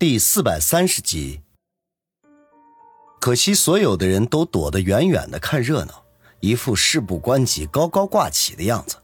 [0.00, 1.40] 第四百三十集。
[3.18, 6.04] 可惜所有的人都躲得远远的看热闹，
[6.38, 8.96] 一副事不关己、高高挂起的样子。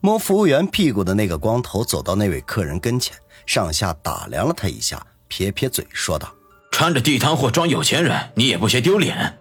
[0.00, 6.34] 摸服务员屁股的那个光头走到那位客人跟前，上下打量了他一下，撇撇嘴说道
[6.72, 9.38] ：“穿着地摊货装有钱人，你也不嫌丢脸？”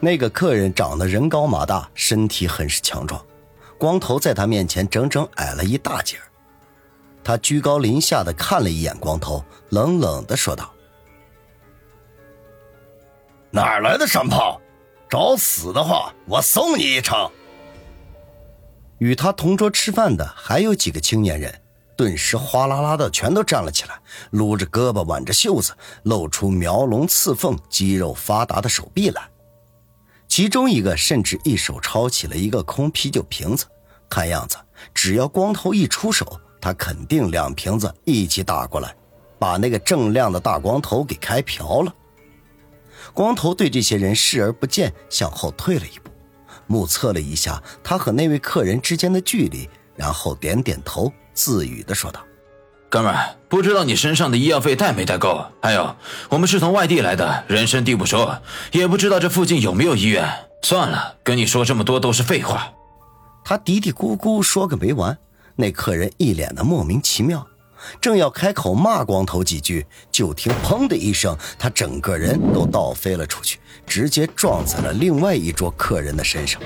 [0.00, 3.22] 那个客人长得人高马大，身体很是强壮，
[3.76, 6.16] 光头在他面前整整矮了一大截
[7.24, 10.72] 他居高临下的看了一眼光头，冷冷的说道
[13.50, 14.60] ：“哪来的山炮？
[15.08, 17.30] 找死的话，我送你一程。”
[18.98, 21.60] 与他同桌吃饭的还有几个青年人，
[21.96, 24.00] 顿时哗啦啦的全都站了起来，
[24.30, 29.28] 撸着胳膊，挽着袖子，露出描龙刺凤、肌肉发达的手臂来。
[30.28, 33.66] 其中一个甚至一手抄起了一个空啤酒瓶子，
[34.08, 34.56] 看样子
[34.94, 36.40] 只要光头一出手。
[36.62, 38.94] 他肯定两瓶子一起打过来，
[39.36, 41.92] 把那个锃亮的大光头给开瓢了。
[43.12, 46.10] 光头对这些人视而不见，向后退了一步，
[46.68, 52.20] 目测了一下他和那位客人之间的距离，然后点点头，自语的说道
[52.88, 55.44] ：“哥们儿，不知道你身上的医药费带没带够？
[55.60, 55.96] 还有，
[56.28, 58.32] 我们是从外地来的，人生地不熟，
[58.70, 60.32] 也不知道这附近有没有医院。
[60.62, 62.72] 算了，跟你说这么多都是废话。”
[63.44, 65.18] 他嘀嘀咕咕说个没完。
[65.56, 67.46] 那客人一脸的莫名其妙，
[68.00, 76.60] 正要开口骂光头几句，就听“砰”的一声，他整个人都倒飞了出去，直接撞在了另外一桌客人的身上。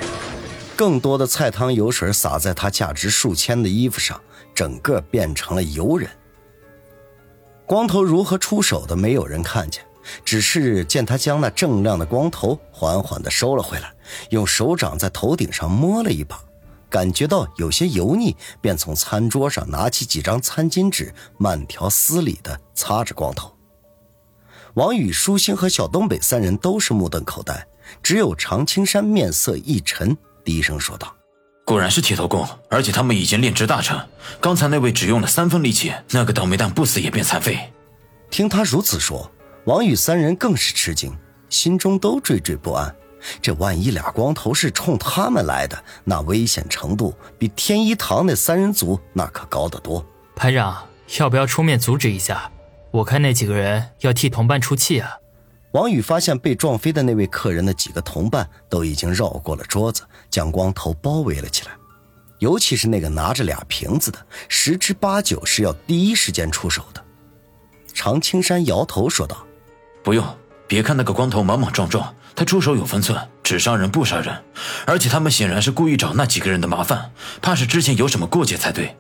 [0.77, 4.21] 更多的菜汤油水洒在他价值数千的衣服上，
[4.55, 6.09] 整个变成了油人。
[7.65, 9.83] 光头如何出手的，没有人看见，
[10.25, 13.93] 只是见他将那锃亮的光头缓缓地收了回来，
[14.29, 16.39] 用手掌在头顶上摸了一把。
[16.97, 23.55] 感觉到有些油腻，便从餐桌上拿起几张餐巾纸，慢条斯理地擦着光头。
[24.77, 27.67] 王宇、舒心和小东北三人都是目瞪口呆，
[28.03, 31.15] 只有常青山面色一沉，低声说道
[31.67, 34.01] ：“果然是铁头功，而且他们已经炼制大成。
[34.41, 37.59] 刚才那位只用了三分力气，那个倒霉蛋不死也变残废。”
[38.33, 39.31] 听他如此说，
[39.67, 41.15] 王宇三人更是吃惊，
[41.51, 42.97] 心中都惴惴不安。
[43.41, 50.05] 这万一俩光头是冲他们来的，那危险程度比天一堂那三人组那可高得多。
[50.35, 50.87] 排长，
[51.19, 52.51] 要不要出面阻止一下？
[52.91, 55.11] 我看那几个人要替同伴出气啊！
[55.73, 61.73] 王宇发现被撞飞的那位客人的几个同伴都已经绕过了桌子，将光头包围了起来。
[62.39, 67.05] 尤其是那个拿着俩瓶子的，十之八九是要第一时间出手的。
[67.93, 69.45] 常青山摇头说道
[70.03, 70.25] ：“不用，
[70.67, 74.45] 别看那个光头莽莽撞撞。”他出手有分寸，只伤人不杀人，
[74.87, 77.11] 而且他们显然是故意找那几个人的麻烦，
[77.41, 78.95] 怕是之前有什么过节才对。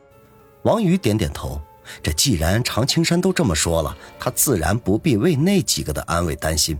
[0.62, 1.60] 王宇点点头，
[2.02, 6.78] 这既然常青山都这么说了，他自然不必为那几个的安危担心。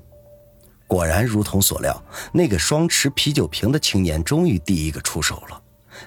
[0.86, 2.02] 果然如同所料，
[2.32, 5.60] 那个双持啤酒瓶的青年终于第一个出手了，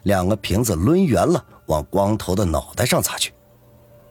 [0.03, 3.31] 两个瓶子抡圆了，往光头的脑袋上砸去。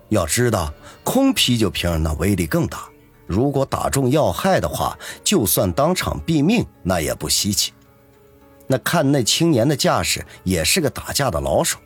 [0.08, 0.72] 要知道，
[1.02, 2.88] 空啤酒瓶那威力更大。
[3.28, 7.72] 如果打中要害的话，就算当场毙命，那也不稀奇。
[8.66, 11.78] 那看那青年的架势，也是个打架的老手。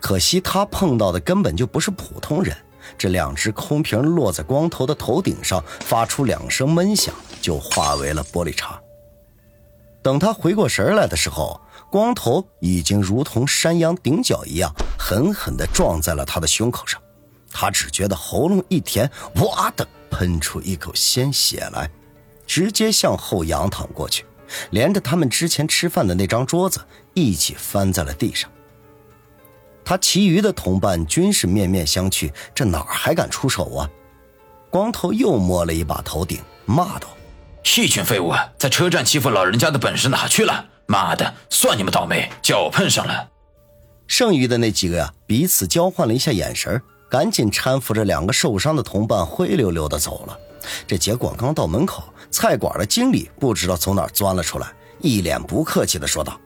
[0.00, 2.56] 可惜他碰到的根本就不是普通人。
[2.98, 8.74] 这两只空瓶落在光头的头顶上，发出两声闷响，就化为了玻璃碴。
[10.02, 11.60] 等他回过神来的时候，
[11.90, 17.00] 光头已经如同山羊顶角一样，狠狠地撞在了他的胸口上。
[17.52, 19.86] 他只觉得喉咙一甜，哇的。
[20.12, 21.90] 喷出一口鲜血来，
[22.46, 24.24] 直接向后仰躺过去，
[24.70, 26.80] 连着他们之前吃饭的那张桌子
[27.14, 28.48] 一起翻在了地上。
[29.84, 33.90] 他其余的同伴均是面面相觑，这哪儿还敢出手啊？
[34.70, 37.08] 光头又摸了一把头顶，骂道
[37.76, 40.66] ：“一群废物，在车站欺负老人家的本事哪去了？
[40.86, 43.30] 妈的，算你们倒霉，叫我碰上了。”
[44.06, 46.80] 剩余的那几个呀，彼此交换了一下眼神
[47.12, 50.38] 赶紧搀扶着两个受伤的同伴灰溜溜的走了。
[50.86, 56.40] 这结果刚到门口，菜馆的经理不知道从哪钻了出来，一脸不客气的说道：“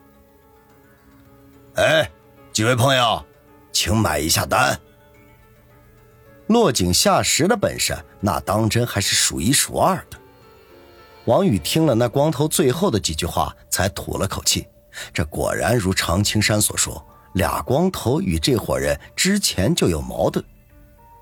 [1.79, 2.11] 哎，
[2.53, 3.25] 几位朋友，
[3.71, 4.77] 请买一下单。”
[6.49, 10.19] 落井下石的本事，那当真还是数一数二的。
[11.27, 14.67] 王宇听了那光头最后的几句话，才吐了口气。
[15.13, 20.45] 这果然如常青山所说，俩光头与这伙人之前就有矛盾。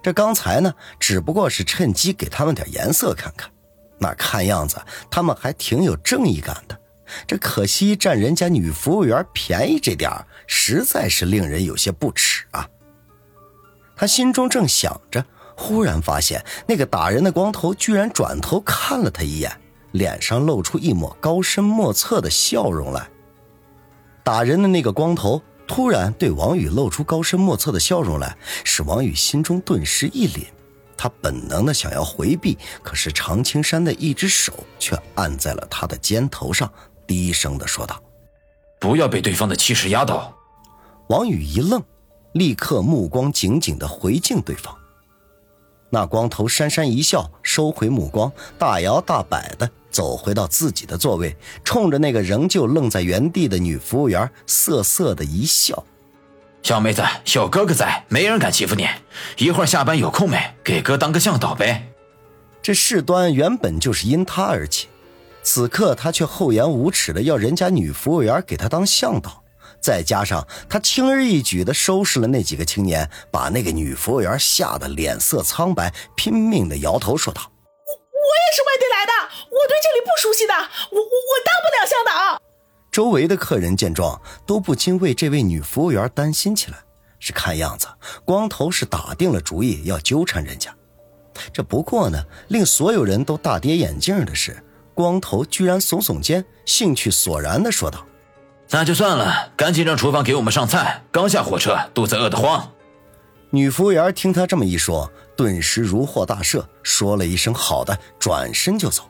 [0.05, 3.51] 这刚才呢，只不过是趁机给他们点颜色看看。
[3.97, 4.77] 那看样子
[5.11, 6.79] 他们还挺有正义感的。
[7.27, 10.13] 这可惜占人家女服务员便宜这点
[10.47, 12.69] 实在是令人有些不耻啊。
[13.97, 15.25] 他心中正想着，
[15.57, 19.51] 忽然发现那个打人的光头居然转头看了他一眼，
[19.93, 23.09] 脸上露出一抹高深莫测的笑容来。
[24.23, 30.47] 打人的那个光头突然对王宇露出高深莫测的笑容来，使王宇心中顿时一凛。
[30.97, 36.71] 他本能的想要回避，可是常青山的一只手却按在了他的肩头上，
[37.07, 38.01] 低声的说道
[38.79, 40.33] ：“不要被对方的气势压倒。”
[41.09, 41.83] 王宇一愣，
[42.33, 44.75] 立刻目光紧紧的回敬对方。
[45.95, 55.85] 那光头讪讪一笑，收回目光，大摇大摆的走回到自己的座位，冲着那个仍旧愣在原地的女服务员瑟瑟的一笑。
[56.65, 57.01] 小妹子，
[57.37, 58.89] 有哥哥在，没人敢欺负你。
[59.37, 60.37] 一会儿下班有空没？
[60.65, 61.87] 给哥当个向导呗。
[62.61, 64.89] 这事端原本就是因他而起，
[65.45, 69.44] 此刻他却厚颜无耻的要人家女服务员给他当向导，
[69.85, 77.43] 再加上他轻而易举的收拾了那几个青年，把那个女服务员吓得脸色苍白，拼命的摇头说道
[77.85, 79.13] ：“我我也是外地来的，
[79.51, 82.43] 我对这里不熟悉的，我我我当不了向导。”
[82.91, 86.79] 周围的客人见状，都不禁为这位女服务员担心起来。
[87.21, 87.87] 是看样子，
[88.25, 90.75] 光头是打定了主意要纠缠人家。
[91.53, 94.65] 这不过呢，令所有人都大跌眼镜的是，
[94.95, 98.07] 光头居然耸耸肩，兴趣索然地说道
[98.71, 101.03] ：“那就算了，赶紧让厨房给我们上菜。
[101.13, 102.73] 刚下火车，肚子饿得慌。”
[103.51, 109.05] 女服务员听他这么一说，顿时如获大赦，说了一声“好的”，转身就走。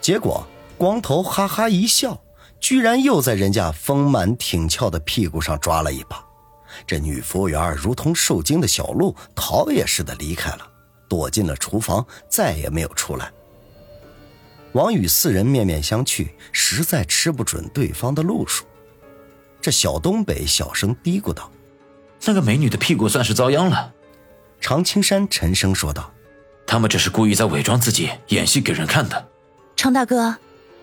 [0.00, 0.46] 结果，
[0.78, 2.20] 光头哈哈一笑。
[2.58, 6.24] 居然又在人家丰满挺翘的屁股上抓了一把，
[6.86, 10.66] 这女服务员如同受惊的小鹿，逃也似的离开了，
[11.06, 13.30] 躲进了厨房，再也没有出来。
[14.76, 18.66] 王宇四人面面相觑，实在吃不准对方的路数。
[19.58, 21.50] 这小东北小声嘀咕道
[22.26, 23.94] ：“那个美女的屁股算是遭殃了。”
[24.60, 26.12] 常青山沉声说道
[26.66, 29.28] ：“他们这是故意在伪装自己，演戏给人看的。”
[29.76, 30.36] 常大哥，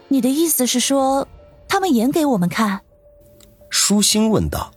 [0.08, 1.28] 你的意思是说？
[1.68, 2.82] 他们演给我们看，
[3.70, 4.74] 舒心问道。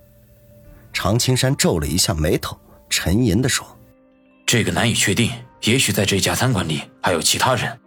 [0.93, 2.59] 常青山皱了一下眉头，
[2.91, 3.67] 沉吟的说
[4.45, 5.31] ：“这个难以确定，
[5.63, 7.81] 也许在这家餐馆里还有其他人。”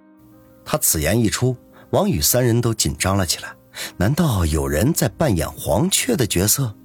[0.72, 1.58] 他此言一出，
[1.90, 3.50] 王宇三人都紧张了起来。
[3.98, 6.76] 难道有人在扮演黄雀的角色？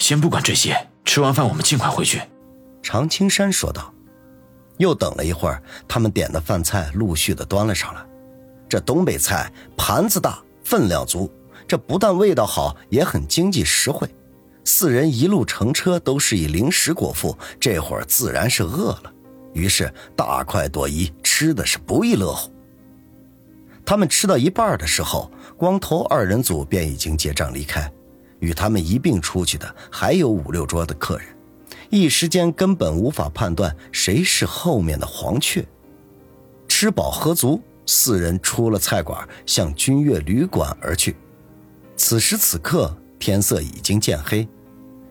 [0.00, 2.20] 先不管这些，吃完饭我们尽快回去。”
[2.82, 3.94] 常青山说道。
[4.78, 8.04] 又等了一会儿，他们点的饭菜陆续的端了上来。
[8.68, 11.30] 这东北菜盘子大，分量足。
[11.68, 14.12] 这不但味道好，也很经济实惠。
[14.64, 19.12] 四人一路乘车都是以零食果腹，这会儿自然是饿了，
[19.52, 22.52] 于是大快朵颐，吃的是不亦乐乎。
[23.86, 27.90] 他们吃到一半的时候，光头二人组便已经结账离开，
[28.40, 31.26] 与他们一并出去的还有五六桌的客人，
[31.90, 35.64] 一时间根本无法判断谁是后面的黄雀。
[36.66, 41.14] 吃饱喝足，四人出了菜馆，向君悦旅馆而去。
[41.96, 44.48] 此时此刻，天色已经渐黑，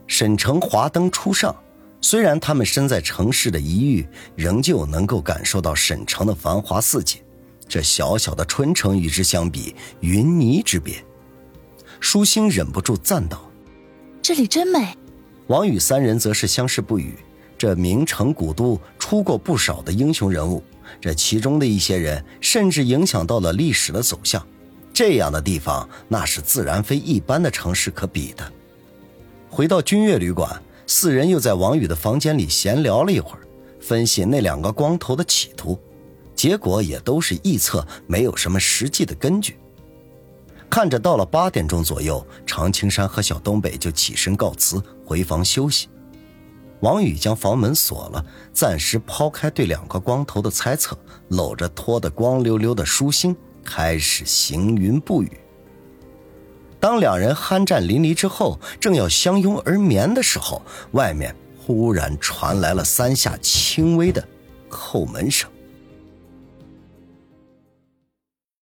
[0.08, 1.56] 沈城华灯初上。
[2.02, 7.22] 虽然他们身在城市的一隅，仍旧能够感受到沈城的繁华似锦。
[7.68, 11.04] 这小小的春城与之相比，云泥之别。
[12.00, 13.50] 舒心忍不住赞道
[14.22, 14.98] ：“这里真美。”
[15.48, 17.16] 王宇三人则是相视不语。
[17.58, 20.62] 这名城古都出过不少的英雄人物，
[21.00, 24.46] 这其中的一些人甚至影响到了历史的走向。
[24.92, 28.52] 这样的地方，那是自然非一般的城市可比的。
[29.50, 33.40] 回到君悦旅馆，四人又在王宇的房间里闲聊了一会儿，
[33.80, 35.80] 分析那两个光头的企图，
[36.44, 39.58] 结果也都是臆测，没有什么实际的根据。
[40.70, 45.88] 看着到了八点钟左右，常青山和小东北就起身告辞，回房休息。
[46.82, 50.98] 王宇将房门锁了，暂时抛开对两个光头的猜测，
[51.30, 53.34] 搂着脱得光溜溜的舒心。
[53.64, 55.32] 开始行云布雨。
[56.78, 64.22] 当两人酣战淋漓之后，正要相拥而眠的时候，外面忽然传来了三下轻微的
[64.70, 65.50] 叩门声。